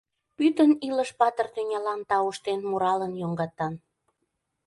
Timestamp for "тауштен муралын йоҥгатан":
2.09-3.73